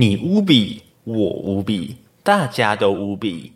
[0.00, 3.52] 你无比，我无比，大家都无比。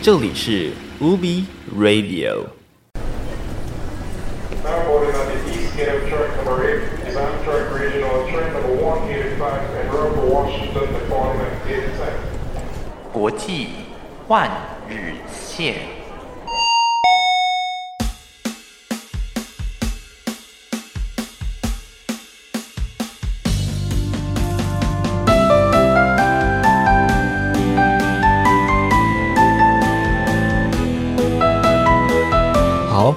[0.00, 1.42] 这里是 UBI
[1.76, 2.44] Radio。
[13.12, 13.66] 国际
[14.28, 14.48] 换
[14.88, 15.97] 日线。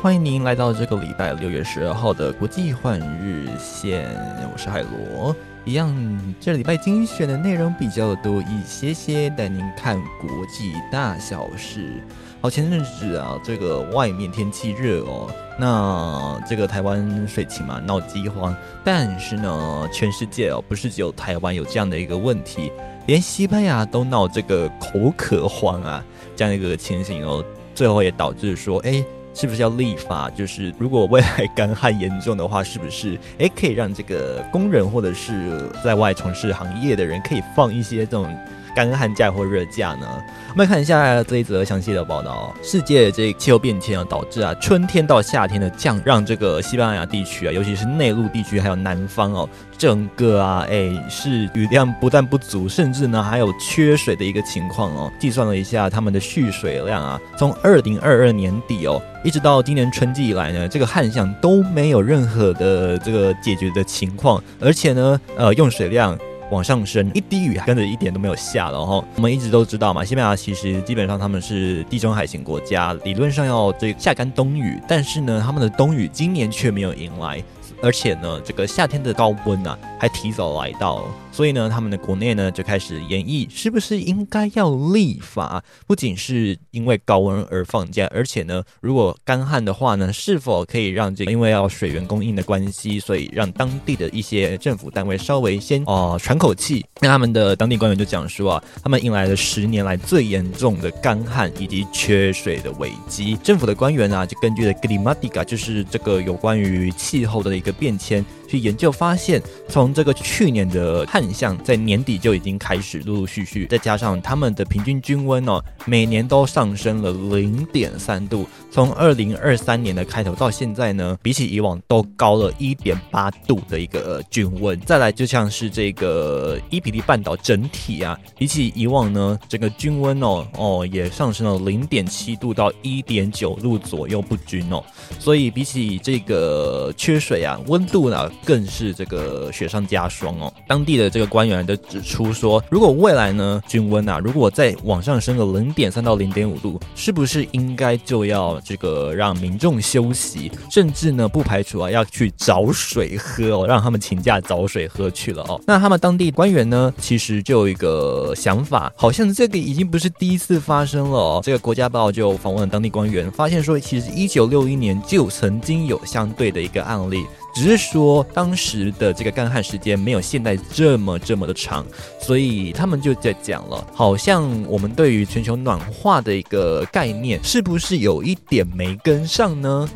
[0.01, 4.09] 欢迎您来到这个礼拜六月十二号的国际换日线，
[4.51, 5.35] 我是海螺。
[5.63, 5.95] 一样，
[6.39, 12.01] 这礼拜精选的内容比较多一些些，带您看国际大小事。
[12.41, 22.71] 好，前阵子啊，这个外面天气热哦，那这个台湾水情嘛闹饥荒，但是呢，全世界哦，不是只有台湾有这样的一个问题，
[23.05, 26.03] 连西班牙都闹这个口渴荒啊，
[26.35, 29.05] 这样一个情形哦，最后也导致说，哎。
[29.33, 30.29] 是不是要立法？
[30.31, 38.27] 就是如果未来干旱严重的话，是不是 诶可以让这个工人或者是在外从事行业的人可以放一些这种
[38.75, 40.07] 干旱假或热假呢？
[40.49, 42.53] 我们来看一下这一则详细的报道。
[42.61, 55.11] 世界这气候变迁啊，导致啊春天到夏天的降，让这个西班牙地区啊，尤其是内陆地区还有南方哦，整个啊，哎是雨量不但不足，甚至呢还有缺水的一个情况哦。
[55.19, 66.17] 计算了一下他们的蓄水量啊，从二零二二年底哦，一直到今年春季以来呢，这个旱象都没有任何的这个解决的情况，而且呢，呃，用水量。
[66.51, 69.03] 往上升，一滴雨还跟着一点都没有下然后。
[69.15, 77.41] 我们一直都知道嘛，西班牙其实基本上他们是地中海型国家，理论上要这下干冬雨，但是呢，他们的冬雨今年却没有迎来，
[77.81, 96.85] 而且呢，这个夏天的高温啊还提早来到，所以呢，他们的国内呢就开始演绎是不是应该要立法，不仅是因为高温而放假，而且呢，如果干旱的话呢，是否可以让这个因为要水源供应的关系，所以让当地的一些政府单位稍微先哦喘口气？
[96.99, 103.37] 那他们的当地官员就讲说啊，他们迎来了十年来最严重的干旱以及缺水的危机。
[103.43, 108.25] 政府的官员啊，就根据了 Climatica，就是这个有关于气候的一个变迁。
[108.51, 124.77] 去研究发现，从这个去年的旱象在年底就已经开始陆陆续续，再加上他们的平均均温哦，每年都上升了零点三度，从二零二三年的开头到现在呢，比起以往都高了一点八度的一个均温。
[124.81, 134.83] 再来就像是这个伊比利半岛整体啊，比起以往呢，整个均温哦哦也上升了零点七度到一点九度左右不均哦，
[135.17, 138.29] 所以比起这个缺水啊，温度呢。
[138.45, 140.53] 更是这个雪上加霜哦。
[140.67, 155.59] 当地的这个官员都指出说，如果未来呢均温啊，如果再往上升个零点三到零点五度，是不是应该就要这个让民众休息，甚至呢不排除啊要去找水喝哦，让他们请假找水喝去了哦。
[155.67, 161.41] 那他们当地官员呢，其实就有一个想法，好像这个已经不是第一次发生了哦。
[161.43, 167.25] 这个国家报就访问了当地官员，发现说，其实一九六一年就曾经有相对的一个案例。
[167.53, 171.85] 只是说当时的这个干旱时间没有现在这么这么的长，
[172.19, 179.89] 所以他们就在讲了，好像我们对于全球暖化的一个概念是不是有一点没跟上呢？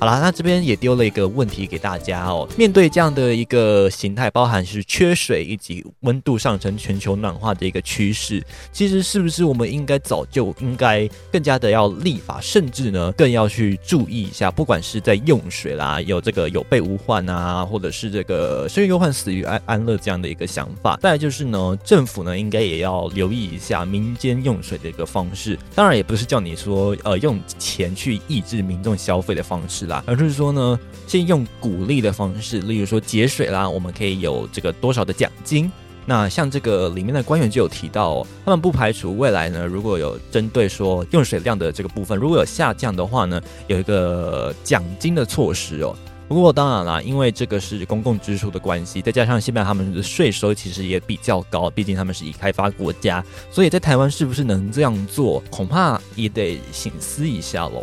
[0.00, 2.48] 好啦，那这边也丢了一个问题给大家哦。
[2.56, 20.98] 面对这样的一个形态，包含是缺水以及温度上升、全球暖化的一个趋势，其实是不是我们应该早就应该更加的要立法，甚至呢更要去注意一下，不管是在用水啦，有这个有备无患啊，或者是这个生于忧患，死于安安乐这样的一个想法。
[21.02, 25.58] 再来就是呢，政府呢应该也要留意一下民间用水的一个方式。
[25.74, 29.89] 当然也不是叫你说呃用钱去抑制民众消费的方式。
[30.06, 35.70] 而是说呢，先用鼓励的方式，例如说节水啦，我们可以有这个多少的奖金。
[36.06, 45.94] 那像这个里面的官员就有提到，他们不排除未来呢，如果有针对说用水量的这个部分，如果有下降的话呢，有一个奖金的措施哦。
[46.26, 57.82] 不过当然啦，因为这个是公共支出的关系，再加上西班牙他们的税收其实也比较高，毕竟他们是已开发国家，所以在台湾是不是能这样做，恐怕也得醒思一下喽。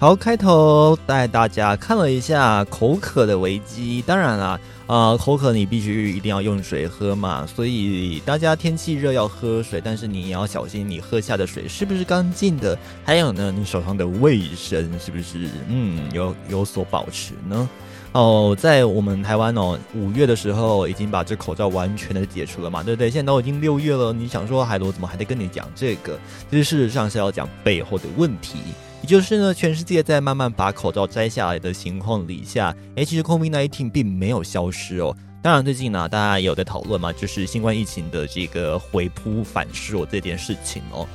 [0.00, 4.02] 好，开头带大家看了一下口渴的危机。
[4.06, 17.68] 当然啦，呃，口渴你必须一定要用水喝嘛，所以大家天气热要喝水，但是你也要小心你喝下的水是不是干净的，还有呢，你手上的卫生是不是嗯有有所保持呢？
[18.12, 23.10] 哦，在我们台湾哦，五月的时候已经把这口罩完全的解除了嘛，对不对？
[23.10, 26.18] 现在都已经六月了，你想说海螺怎么还得跟你讲这个？
[26.50, 28.60] 其实事实上是要讲背后的问题，
[29.02, 35.16] 也就是呢，全世界在慢慢把口罩摘下来的情况底下，哎，其实 COVID-19 并没有消失哦。
[35.42, 41.08] 当然，最近呢，大家也有在讨论嘛，就是新冠疫情的这个回扑反噬这件事情哦。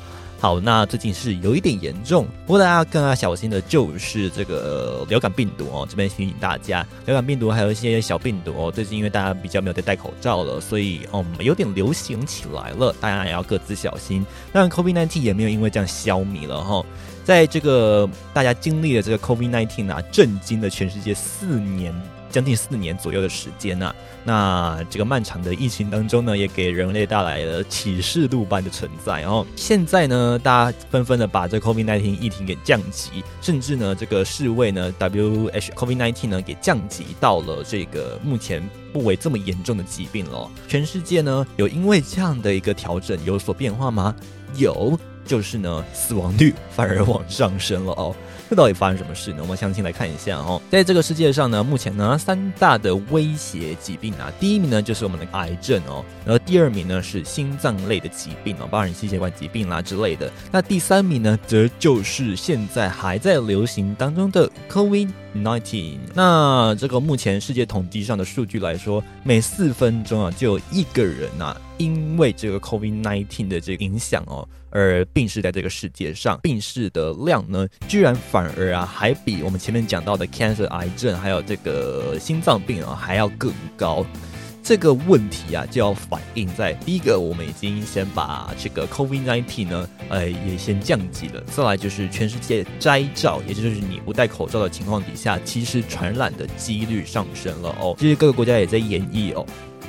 [0.45, 5.87] 好，那最近是有一点严重，不过大家更要小心的就是这个流感病毒哦。
[5.89, 8.71] 这边提醒大家，流感病毒还有一些小病毒哦。
[8.71, 14.23] 最近因为大家比较没有在戴口罩了，所以嗯有点流行起来了，大家也要各自小心。
[14.53, 16.85] 当然，COVID-19 也没有因为这样消弭了哈。
[17.23, 21.91] 在这个大家经历了这个 COVID-19 啊，震惊了全世界四年。
[22.29, 23.93] 将近四年左右的时间呐，
[24.23, 29.21] 那这个漫长的疫情当中呢，也给人类带来了启示录般的存在。
[29.21, 38.61] 然后现在呢，大家纷纷的把这 COVID-19 疫情给降级，甚至呢，这个世卫呢 WH COVID-19 呢，给降级到了这个目前
[38.91, 40.49] 不为这么严重的疾病了。
[40.67, 44.13] 全世界呢，有因为这样的一个调整有所变化吗？
[44.55, 48.15] 有，就是呢，死亡率反而往上升了哦。
[48.49, 49.37] 这到底发生什么事呢？
[49.41, 50.61] 我们详细来看一下哦。
[50.69, 60.31] 在这个世界上呢，目前呢三大的威胁疾病啊，第一名呢就是我们的癌症哦，然后第二名呢是心脏类的疾病哦，包含心血管疾病啦之类的。
[60.51, 65.97] 那第三名呢，则就是现在还在流行当中的 COVID nineteen。
[66.13, 71.59] 那这个目前世界统计上的数据来说，每四分钟啊就有一个人啊。
[71.77, 84.05] 因为这个 COVID-19 的这个影响哦，而病逝在这个世界上，病逝的量呢，居然反而啊，还比我们前面讲到的 cancer 癌症，还有这个心脏病啊，还要更高。
[84.61, 91.41] 这个问题啊，就要反映在第一个，我们已经先把这个 COVID-19 呢，呃，也先降级了。
[91.49, 97.95] 再来就是全世界摘罩，也就是你不戴口罩的情况底下，其实传染的几率上升了哦。
[97.97, 99.45] 其实各个国家也在演绎哦。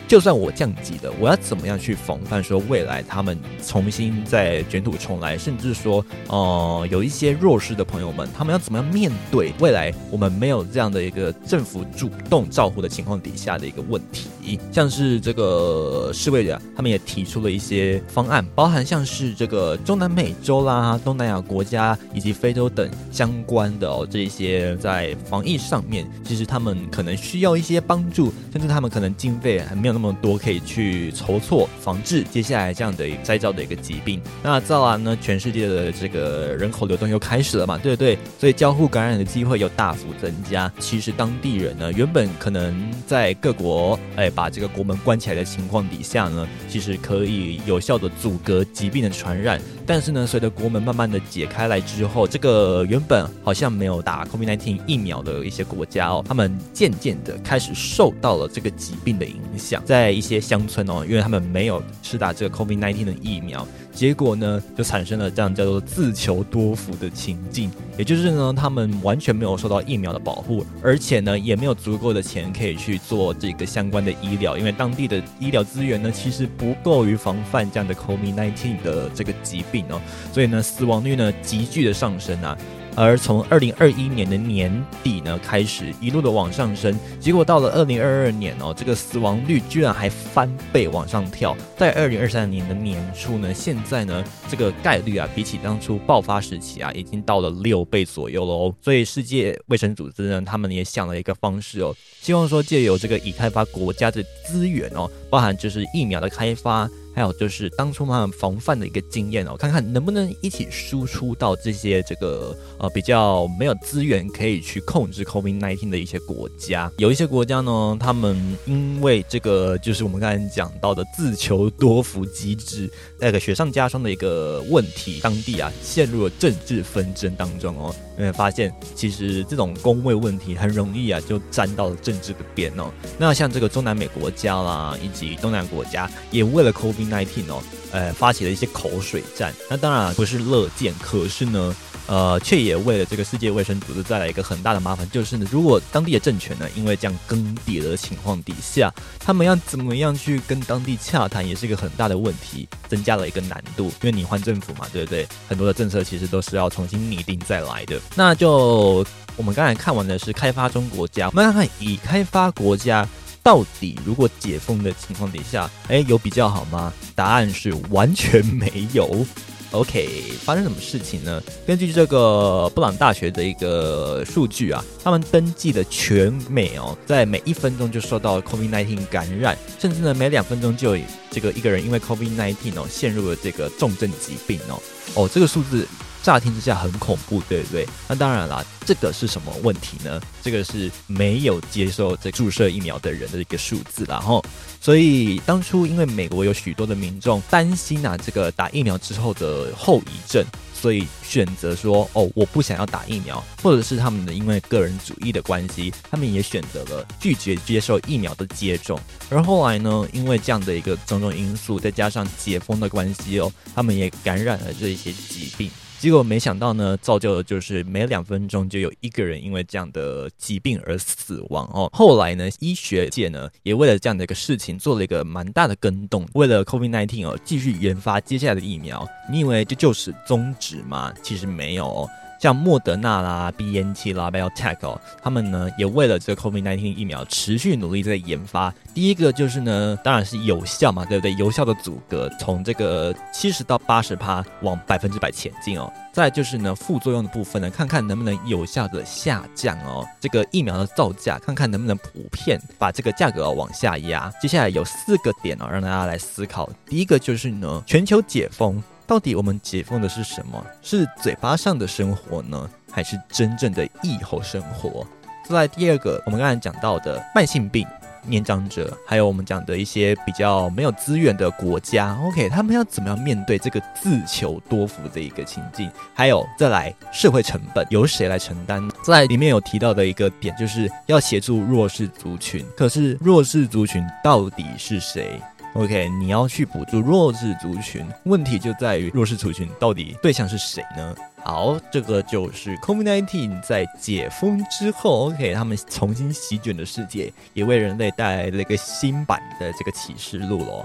[0.08, 2.42] 就算我降级了，我要怎么样去防范？
[2.42, 14.60] 说未来他们重新再卷土重来，甚至说，呃，有一些弱势的朋友们，他们要怎么样面对未来我们没有这样的一个政府主动照护的情况底下的一个问题？
[14.70, 29.96] 像是这个世卫者，他们也提出了一些方案，包含像是这个中南美洲啦、东南亚国家以及非洲等相关的哦，这些在防疫上面，其实他们可能需要一些帮助，甚至他们可能经费还没有。
[29.96, 34.20] 那么多可以去筹措防治接下来这样的灾造的一个疾病。
[34.42, 38.18] 那再来呢，全世界的这个人口流动又开始了嘛，对不对？
[38.38, 40.70] 所以交互感染的机会又大幅增加。
[40.78, 49.58] 其实当地人呢，原本可能在各国哎把这个国门关起来的情况底下呢，其实可以有效的阻隔疾病的传染。
[49.86, 59.82] 但是呢，随着国门慢慢的解开来之后，这个原本好像没有打 COVID-19 疫苗的一些国家哦，他们渐渐的开始受到了这个疾病的影响。
[59.84, 63.66] 在一些乡村哦，因为他们没有施打这个 COVID-19 的疫苗。
[63.96, 79.98] 结果呢，就产生了这样叫做自求多福的情境，也就是呢，他们完全没有受到疫苗的保护，而且呢，也没有足够的钱可以去做这个相关的医疗，因为当地的医疗资源呢，其实不够于防范这样的 COVID-19 的这个疾病哦，
[80.30, 82.54] 所以呢，死亡率呢急剧的上升啊。
[82.96, 91.54] 而从二零二一年的年底呢开始，一路的往上升，结果到了二零二二年哦，这个死亡率居然还翻倍往上跳。
[91.76, 98.74] 在二零二三年的年初呢，现在呢这个概率啊，比起当初爆发时期啊，已经到了六倍左右了哦。
[98.80, 106.88] 所以世界卫生组织呢，他们也想了一个方式哦，希望说借由这个已开发国家的资源哦，包含就是疫苗的开发。
[107.16, 116.92] 还有就是当初他们防范的一个经验哦，看看能不能一起输出到这些这个呃比较没有资源可以去控制 COVID-19 的一些国家。
[116.98, 127.94] 有一些国家呢，他们因为这个就是我们刚才讲到的自求多福机制，那个雪上加霜的一个问题，当地啊陷入了政治纷争当中哦。
[128.18, 132.90] 因为发现其实这种工位问题很容易啊就沾到了政治的边哦。
[133.18, 137.05] 那像这个中南美国家啦，以及东南国家也为了 COVID。
[137.08, 141.74] Nineteen 哦，呃，发起了一些口水战，那当然不是乐见，可是呢，
[142.06, 155.26] 呃，却也为了这个世界卫生组织带来一个很大的麻烦，就是呢，如果当地的政权呢，因为这样更迭的情况底下，他们要怎么样去跟当地洽谈，也是一个很大的问题，增加了一个难度，因为你换政府嘛，对不对？
[155.48, 158.00] 很多的政策其实都是要重新拟定再来的。
[158.14, 159.04] 那就
[159.36, 163.06] 我们刚才看完的是开发中国家，我们看看已开发国家。
[163.46, 166.92] 到底如果解封的情况底下，哎，有比较好吗？
[167.14, 169.24] 答案是完全没有。
[169.70, 170.08] OK，
[170.42, 171.40] 发生什么事情呢？
[171.64, 184.82] 根据这个布朗大学的一个数据啊，他们登记的全美哦，在每一分钟就受到 COVID-19 感染，甚至呢每两分钟就有这个一个人因为 COVID-19 哦陷入了这个重症疾病哦。
[185.14, 185.86] 哦，这个数字
[186.26, 187.86] 乍听之下很恐怖，对不对？
[188.08, 190.20] 那当然啦，这个是什么问题呢？
[190.42, 194.44] 这个是没有接受这注射疫苗的人的一个数字然后。
[194.80, 208.98] 所以当初因为美国有许多的民众担心啊，这个打疫苗之后的后遗症，所以选择说哦，我不想要打疫苗，或者是他们的因为个人主义的关系，他们也选择了拒绝接受疫苗的接种。
[209.30, 215.70] 而后来呢，因为这样的一个种种因素，再加上解封的关系哦，他们也感染了这一些疾病。
[215.98, 221.90] 结果没想到呢，造就的就是每两分钟就有一个人因为这样的疾病而死亡哦。
[221.92, 229.06] 后来呢，医学界呢也为了这样的一个事情做了一个蛮大的跟动，为了 COVID-19 哦继续研发接下来的疫苗。
[229.30, 231.12] 你以为这就是宗旨吗？
[231.22, 232.08] 其实没有。
[232.40, 238.72] 像莫德纳啦、B N T 啦、BioTech 哦，他们呢也为了这个 COVID-19 疫苗持续努力在研发。
[238.94, 241.34] 第一个就是呢，当然是有效嘛，对不对？
[241.34, 245.92] 有效的阻隔从这个七十到八十趴往百分之百前进哦。
[246.12, 250.06] 再就是呢，副作用的部分呢，看看能不能有效的下降哦。
[250.18, 254.32] 这个疫苗的造价，看看能不能普遍把这个价格往下压。
[254.40, 256.70] 接下来有四个点哦，让大家来思考。
[256.86, 258.82] 第一个就是呢，全球解封。
[259.06, 260.64] 到底我们解封的是什么？
[260.82, 265.06] 是嘴巴上的生活呢，还是真正的疫后生活？
[265.48, 267.86] 再来第二个，我们刚才讲到的慢性病、
[268.24, 275.88] 年长者，还有我们讲的一些比较没有资源的国家，OK，他们要怎么样面对这个自求多福的一个情境？
[276.12, 278.90] 还有再来社会成本由谁来承担？
[279.04, 282.66] 在里面有提到的一个点，就是要协助弱势族群。
[282.76, 285.40] 可是弱势族群到底是谁
[285.76, 291.14] ？OK，你要去补助弱势族群，问题就在于弱势族群到底对象是谁呢？
[291.44, 300.84] 好，这个就是 COVID-19 在解封之后，OK，他们重新席卷的世界，也为人类带来了一个新版的这个启示录咯。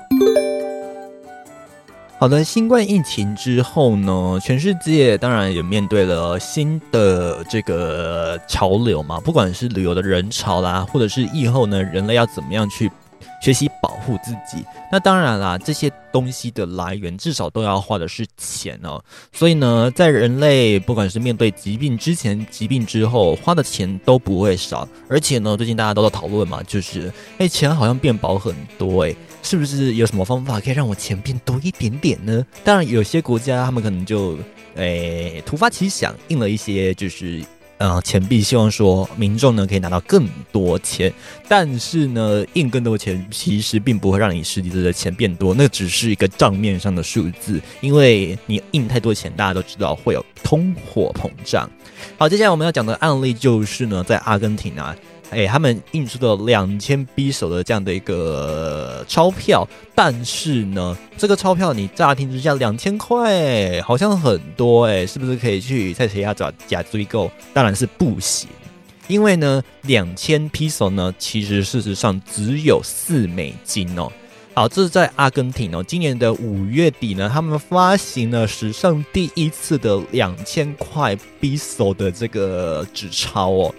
[2.20, 12.92] 好的，新冠疫情之后呢，全世界当然也面对了新的这个潮流嘛，不管是旅游的人潮啦，或者是疫后呢，人类要怎么样去。
[13.42, 19.04] 学习保护自己，那当然啦，这些东西的来源至少都要花的是钱哦。
[19.32, 24.88] 所以呢，在人类不管是面对疾病之前、疾病之后，花的钱都不会少。
[25.10, 32.46] 而且呢，最近大家都在讨论嘛，就是哎，钱好像变薄很多哎，是不是有什么方法可以让我钱变多一点点呢？
[32.64, 34.38] 当然，有些国家他们可能就
[34.76, 37.44] 哎突发奇想，印了一些就是。
[37.82, 41.12] 呃，钱币希望说民众呢可以拿到更多钱，
[41.48, 51.68] 但是呢，印更多钱其实并不会让你实际的钱变多，那只是一个账面上的数字，因为你印太多钱，大家都知道会有通货膨胀。
[52.20, 54.96] 好，接下来我们要讲的案例就是呢，在阿根廷啊。
[55.32, 67.32] 哎，他们印出了两千比手的这样的一个钞票，但是呢，这个钞票你乍听之下两千块好像很多哎，是不是可以去在谁家找假追购？
[67.54, 68.50] 当然是不行，
[69.08, 74.12] 因为呢，两千比手呢，其实事实上只有四美金哦。
[74.54, 83.74] 好，这是在阿根廷哦，今年的五月底呢，他们发行了史上第一次的两千块比手的这个纸钞哦。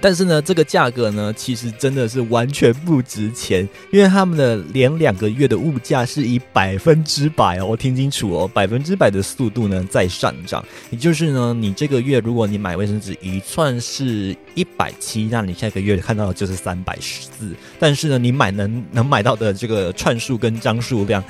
[0.00, 10.64] 但是呢，这个价格呢，其实真的是完全不值钱，因为他们的连两个月的物价是以百分之百哦，听清楚哦，百分之百的速度呢在上涨。
[10.90, 17.54] 也就是呢，你这个月如果你买卫生纸一串是一百七，那你下个月看到的就是三百四。
[17.78, 21.22] 但是呢，你买能能买到的这个串数跟张数量，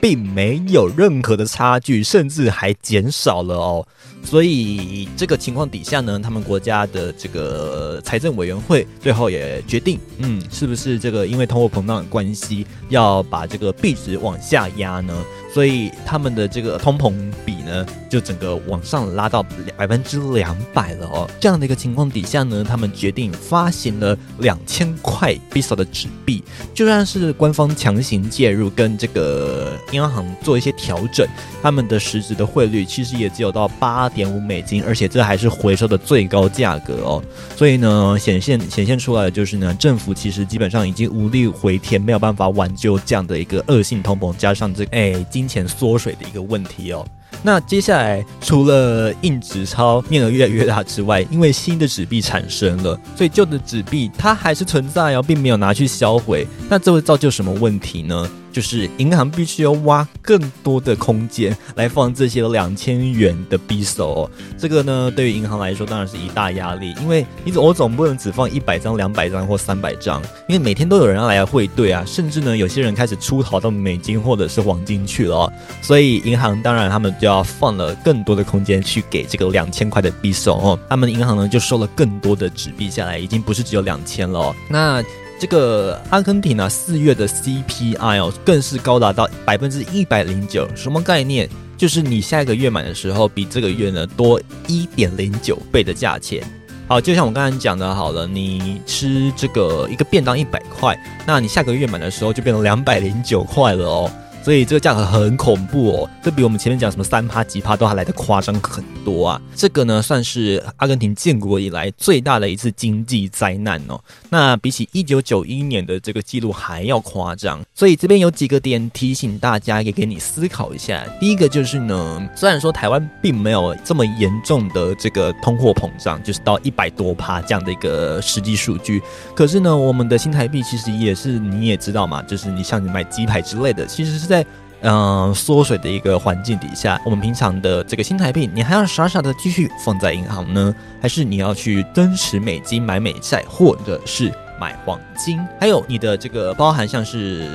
[0.00, 3.86] 并没有任何的差距，甚至还减少了哦。
[4.24, 15.14] 所以这个情况底下呢，他们国家的这个财政委员会最后也决定，嗯，是不是这个因为通货膨胀的关系，要把这个币值往下压呢？
[15.52, 17.14] 所以他们的这个通膨
[17.46, 19.40] 比呢，就整个往上拉到
[19.76, 21.30] 百分之两百了哦。
[21.38, 26.42] 这样的一个情况底下呢，他们决定发行了两千块 b i s o 的纸币，
[26.74, 31.24] 就算是官方强行介入，跟这个央行做一些调整，
[31.62, 37.22] 他们的实质的汇率其实也只有到八点五美金，而且这还是回收的最高价格哦。
[37.56, 45.22] 所以呢，显现显现出来的就是呢，政府其实基本上已经无力回天，没有办法挽救这样的一个恶性通膨，加上这哎。
[45.34, 47.04] 金钱缩水的一个问题哦。
[47.42, 56.46] 那接下来除了印纸钞面额越来越大之外，因为新的纸币产生了，所以旧的纸币它还是存在哦，并没有拿去销毁。
[56.68, 58.30] 那这会造就什么问题呢？
[58.54, 64.30] 就是银行必须要挖更多的空间来放这些两千元的匕首。
[64.56, 84.54] 这个呢，对于银行来说当然是一大压力，因为你我总不能只放一百张、两百张或三百张，因为每天都有人要来汇兑啊，甚至呢，有些人开始出逃到美金或者是黄金去了，所以银行当然他们就要放了更多的空间去给这个两千块的匕首哦，他们银行呢就收了更多的纸币下来，已经不是只有两千了。
[84.68, 85.02] 那
[85.40, 91.48] 这个阿根廷呢，四月的 CPI 哦，更是高达到百分之一百零九，什么概念？
[91.76, 96.42] 就是你下一个月买的时候，比这个月呢多一点零九倍的价钱。
[96.86, 104.10] 好，就像我刚才讲的，好了，你吃这个一个便当一百块，那你下个月买的时候就变成两百零九块了哦。
[104.44, 109.40] 所以这个价格很恐怖哦，这比我们前面讲什么三趴几趴都还来得夸张很多啊！
[109.56, 113.98] 这个呢，算是阿根廷建国以来最大的一次经济灾难哦。
[114.28, 117.58] 那比起一九九一年的这个记录还要夸张。
[117.74, 121.02] 所以这边有几个点提醒大家，也给你思考一下。
[121.18, 129.02] 第一个就是呢，虽然说台湾并没有这么严重的这个通货膨胀，就是到一百多趴这样的一个实际数据，
[129.34, 134.46] 可是呢，我们的新台币其实也是你也知道嘛，就是你像你买鸡排之类的，其实是在在
[134.82, 145.40] 嗯缩水的一个环境底下，我们平常的这个新台币，你还要傻傻的继续放在银行呢，还是你要去增持美金买美债，或者是买黄金？
[145.60, 147.48] 还有你的这个包含像是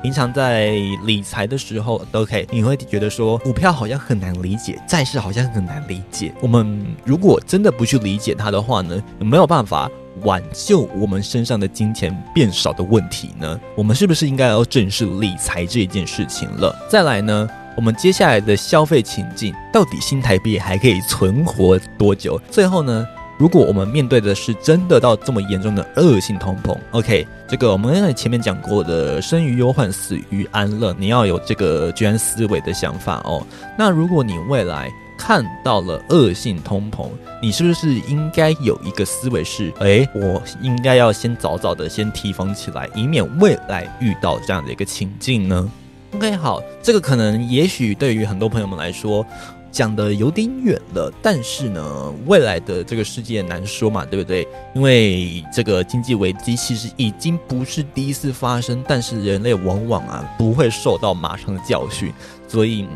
[0.00, 0.70] 平常在
[1.04, 6.32] 理财的时候都可以，你会觉得说股票好像很难理解，债市好像很难理解。
[6.40, 9.90] 我们如果真的不去理解它的话呢，没有办法。
[10.22, 13.58] 挽救我们身上的金钱变少的问题呢？
[13.74, 16.74] 我们是不是应该要正视理财这一件事情了？
[16.88, 22.40] 再来呢，我们接下来的消费情境到底新台币还可以存活多久？
[22.50, 23.06] 最后呢，
[23.38, 33.44] 如果我们面对的是真的到这么严重的恶性通膨，OK，这个我们前面讲过的生于忧患，死于安乐，你要有这个居安思危的想法哦。
[33.76, 34.90] 那如果你未来，
[35.24, 37.08] 看到了恶性通膨，
[37.40, 45.70] 你是不是应该有一个思维是：哎，我应该要先早早的先提防起来，以免未来遇到这样的一个情境呢
[46.16, 49.24] ？OK，好，这个可能也许对于很多朋友们来说
[49.70, 54.44] 讲的有点远了，但是呢，未来的这个世界难说嘛，对不对？
[54.74, 62.12] 因为这个经济危机其实已经不是第一次发生，但是人类往往啊不会受到马上的教训，
[62.48, 62.88] 所以。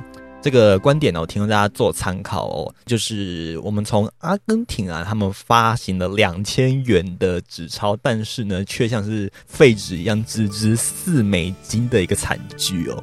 [0.47, 2.73] 这个观点呢，我提供大家做参考哦。
[2.85, 13.03] 就是我们从阿根廷啊，他们发行了两千元的纸钞，但是呢，却像是废纸一样，只值四美金的一个惨剧哦。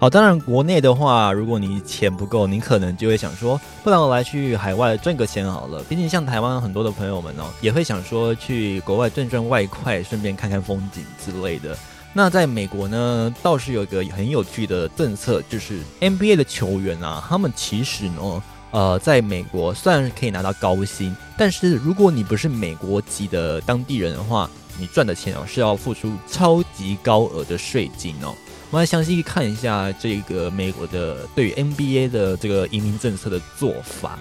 [0.00, 5.84] 好，当然国内的话，如果你钱不够，你可能就会想说，不然我来去海外赚个钱好了。
[5.84, 11.78] 毕竟像台湾很多的朋友们哦，也会想说去国外赚赚外快，顺便看看风景之类的。
[12.14, 28.34] 那在美国呢，倒是有一个很有趣的政策，就是 NBA 的球员啊，他们其实呢，呃，在美国虽然可以拿到高薪，但是如果你不是美国籍的当地人的话，你赚的钱哦是要付出超级高额的税金哦。
[28.70, 34.18] 我们来详细看一下这个美国的对于 NBA 的这个移民政策的做法。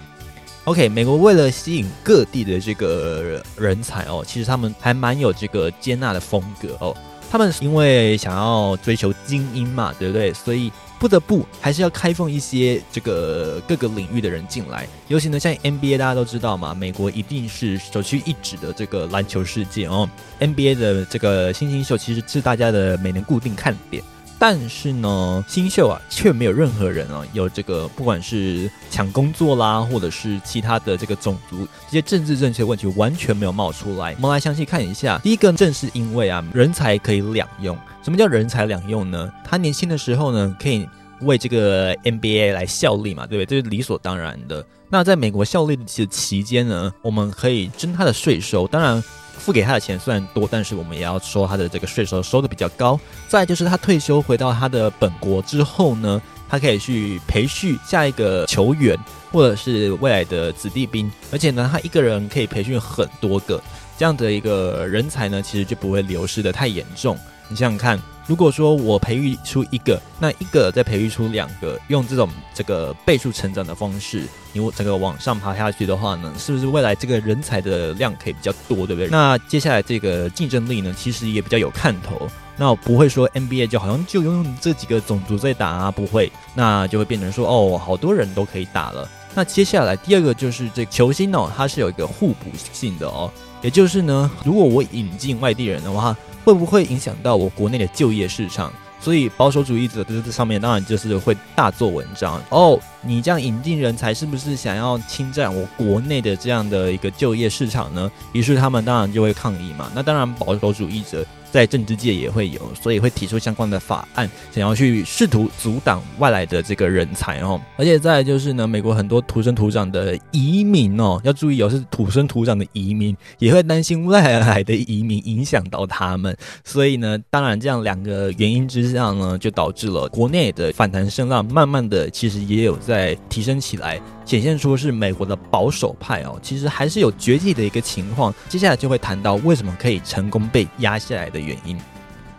[0.65, 6.95] OK，美国为了吸引各地的这个人才哦，其实他们还蛮有这个接纳的风格哦。
[7.29, 10.33] 他们因为想要追求精英嘛，对不对？
[10.33, 14.87] 所以不得不还是要开放一些这个各个领域的人进来。
[15.07, 20.09] 尤其呢，像 NBA，大家都知道嘛，美国一定是首屈一指的这个篮球世界哦。
[20.39, 24.01] NBA 的这个新星秀其实是大家的每年固定看点。
[24.39, 34.13] 但是呢，新秀啊，却没有任何人啊有这个，不管是抢工作啦，或者是其他的这个种族这些政治正确问题，完全没有冒出来。
[34.17, 35.17] 我们来详细看一下。
[35.23, 37.75] 第一个，正是因为啊，人才可以两用。
[38.03, 39.31] 什么叫人才两用呢？
[39.43, 40.87] 他年轻的时候呢，可以
[41.21, 43.59] 为这个 NBA 来效力嘛，对不对？
[43.59, 44.63] 这是理所当然的。
[44.89, 49.03] 那在美国效力的期间呢，我们可以征他的税收，当然。
[49.37, 52.99] 付给他的钱虽然多，但是我们也要说他的这个税收收的比较高。
[53.27, 58.97] 再就是他退休回到他的本国之后呢，他可以去培训下一个球员，
[59.31, 61.11] 或者是未来的子弟兵。
[61.31, 63.61] 而且呢，他一个人可以培训很多个
[63.97, 67.17] 这样的一个人才呢，其实就不会流失的太严重。
[67.47, 67.99] 你想想看。
[68.27, 79.07] 如果说我培育出一个，那一个再培育出两个，用这种这个倍数成长的方式，你整个往上爬下去的话呢，是不是未来这个人才的量可以比较多，对不对？
[79.07, 82.27] 那接下来这个竞争力呢，其实也比较有看头。
[82.57, 89.09] 那我不会说 NBA 就好像就用这几个种族在打啊，不会，那就会变成说哦，好多人都可以打了。
[89.33, 96.13] 那接下来第二个就是这球星哦，它是有一个互补性的哦，也就是呢，如果我引进外地人的话。
[96.47, 98.71] 会不会影响到我国内的就业市场？
[99.01, 102.79] 所以保守主义者在这上面当然就是会大做文章哦。
[103.01, 108.09] 你这样引进人才，是不是想要侵占我国内的这样的一个就业市场呢？
[108.31, 109.91] 于是他们当然就会抗议嘛。
[109.93, 111.25] 那当然保守主义者。
[111.51, 117.59] 在政治界也会有，所以会提出相关的法案，想要去试图阻挡外来的这个人才哦。
[117.77, 126.35] 而且再就是呢，美国很多土生土长的移民哦，要注意哦，是土生土长的移民，也会担心外来的移民影响到他们。
[126.63, 133.99] 所以呢，当然这样两个原因之下呢，就导致了国内的反弹声浪，慢慢的其实也有在提升起来。
[134.27, 138.33] 显现出是美国的保守派哦，其实还是有崛起的一个情况。
[138.49, 141.79] 接下来就会谈到为什么可以成功被压下来的原因。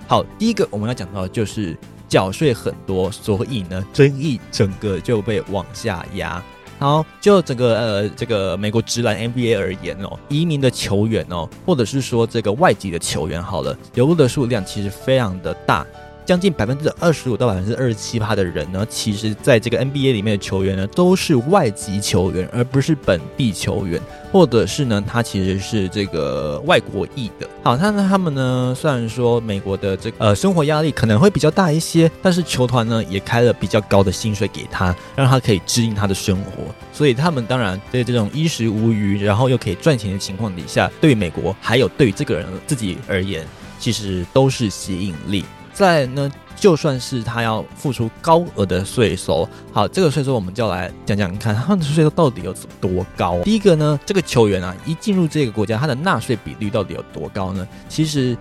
[0.07, 1.75] 好，第一个我们要讲到就是
[2.07, 6.45] 缴税很多，所以呢争议整个就被往下压。
[6.79, 15.87] 好，就整个呃这个美国直男 NBA 而言哦，移民的球员哦，或者是说这个外籍的球员，好了，流入的数量其实非常的大。
[16.29, 23.99] 将近百分之二十五到百分之二十七趴的人呢，其实在这个 NBA 里面的球员呢，都是外籍球员，而不是本地球员，
[24.31, 27.49] 或者是呢，他其实是这个外国裔的。
[27.63, 36.63] 好，那他们呢，虽然说美国的这呃生活压力可能会比较大一些，但是球团呢也开了比较高的薪水给他，让他可以支应他的生活。
[36.93, 43.47] 所以他们当然对这种衣食无余，然后又可以赚钱的情况底下，对于美国还有对于这个人自己而言，
[43.79, 45.43] 其实都是吸引力。
[45.79, 53.39] 在呢，就算是他要付出高额的税收，好，这个税收我们就来讲讲看，他的税收到底有多高？
[53.45, 57.65] 第一个呢，这个球员啊，一进入这个国家，他的纳税比率到底有多高呢？
[57.89, 58.37] 其实，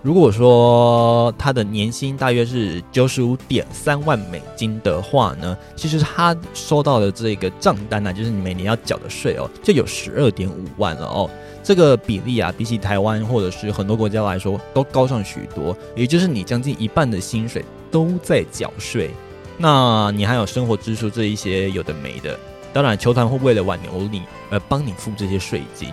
[0.00, 11.28] 如果说他的年薪大约是九十五点三万美金的话呢，其实他收到的这个账单呢，就是你每年要缴的税哦，就有十二点五万了哦。
[11.64, 15.76] 这个比例啊，比起台湾或者是很多国家来说，都高上许多。
[15.96, 19.10] 也就是你将近一半的薪水都在缴税，
[19.58, 22.38] 那你还有生活支出这一些有的没的。
[22.72, 25.92] 当然，球团会为了挽留你而帮你付这些税金。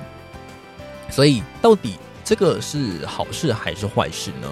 [1.09, 4.51] 所以，到底这个是好事还是坏事呢？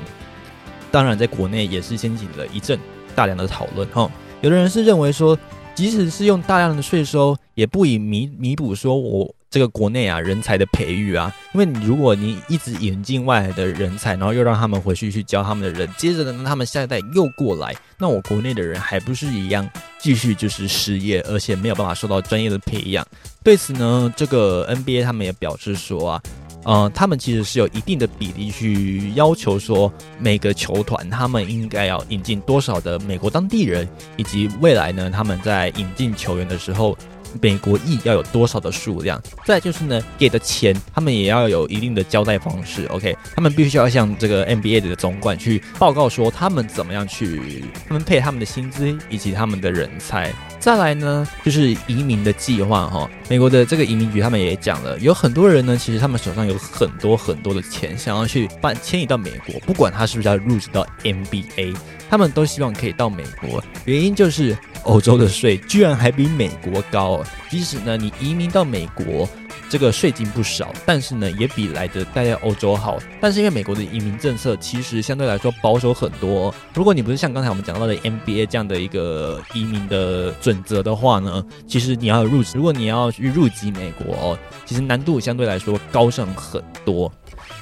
[0.91, 2.79] 当然，在国内也是掀起了一阵
[3.15, 3.85] 大量的讨论。
[3.89, 4.09] 哈，
[4.41, 5.37] 有的人是认为说，
[5.73, 9.33] 即使是用大量的税收，也不以弥弥补说我。
[9.49, 23.05] 这个国内啊，人才的培育啊，因为你如果你一直引进外来的人才，然后又让他们回去去教他们的人，接着呢，他们下一代又过来，那我国内的人还不是一样继续就是失业，而且没有办法受到专业的培养。
[23.43, 26.21] 对此呢，这个 NBA 他们也表示说啊，
[26.63, 36.97] 呃，他们其实是有一定的比例去要求说，每个球团他们应该要引进多少的美国当地人，以及未来呢，他们在引进球员的时候。
[37.41, 39.19] 美国裔要有多少的数量？
[39.43, 42.85] 再就是呢，给的钱他们也要有一定的交代方式。
[42.91, 50.31] OK，他们必须要向这个 NBA 的总管去报告说他们怎么样去分配他们的薪资以及他们的人才。
[50.63, 53.09] 再来呢，就是移民的计划哈。
[53.29, 61.75] 美国的这个移民局他们也讲了，有很多人呢，其实他们手上有很多很多的钱，想要去办迁移到美国，不管他是不是要入职到 NBA，
[62.09, 63.61] 他们都希望可以到美国。
[63.83, 67.21] 原因就是欧洲的税居然还比美国高。
[67.49, 69.27] 即使呢，你移民到美国，
[69.73, 72.99] 这个税金不少，但是呢，也比来的待在欧洲好。
[73.19, 87.11] 但是因为美国的移民政策其实相对来说保守很多，如果你不是像刚才我们讲到的 MBA 这样的一个移民的准则的话呢，其实你要入，如果你要去入籍美国，其实难度相对来说高上很多。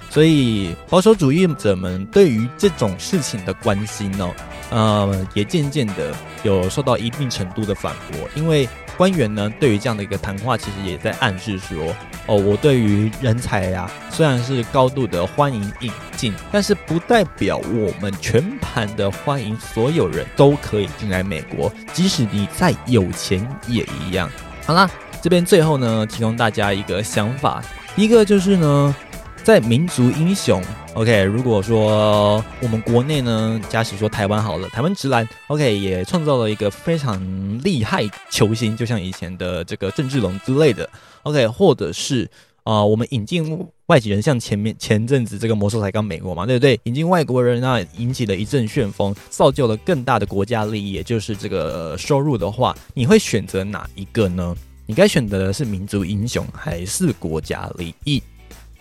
[0.09, 4.29] 所以保守主义者们对于这种事情的关心呢，
[4.69, 8.67] 呃，也渐渐的有受到一定程度的反驳，因为。
[9.01, 11.91] 官员呢，对于这样的一个谈话，其实也在暗示说，
[12.27, 24.29] 哦，我对于人才呀，虽然是高度的欢迎引进，但是不代表我们全盘的欢迎所有人都可以进来美国，即使你再有钱也一样。
[24.67, 24.87] 好啦，
[25.19, 27.59] 这边最后呢，提供大家一个想法，
[27.95, 28.95] 一个就是呢。
[29.43, 37.19] 在民族英雄，OK，如果说我们国内呢，假使说台湾好了，台湾直男，OK，也创造了一个非常
[37.63, 40.87] 厉害球星，就像以前的这个郑志龙之类的
[41.23, 42.29] ，OK，或者是
[42.63, 46.79] 啊，我们引进外籍人，像前面前阵子这个魔兽才刚美国嘛，对不对？
[46.83, 54.55] 引进外国人啊，引起了一阵旋风，造就了更大的国家利益，也就是这个收入的话，你会选择哪一个呢？
[54.85, 58.21] 你该选择的是民族英雄还是国家利益？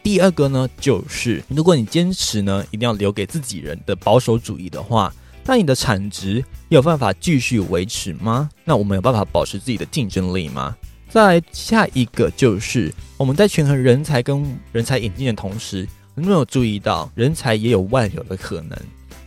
[0.02, 5.12] 第二个呢，就是如果你坚持呢，一定要留给自己人的保守主义的话，
[5.44, 8.48] 那你的产值有办法继续维持吗？
[8.64, 10.76] 那我们有办法保持自己的竞争力吗？
[11.08, 18.78] 再下一个就是我们在权衡人才跟人才引进的同时，有没有注意到，人才也有外流的可能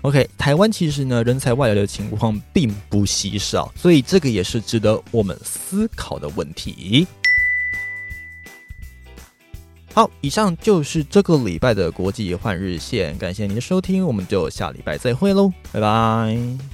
[0.02, 7.06] ？OK，台湾其实呢，人才外流的情况并不稀少，所以这个也是值得我们思考的问题。
[9.94, 16.73] 好，以上就是这个礼拜的国际换日线，感谢您的收听，我们就下礼拜再会喽，拜拜。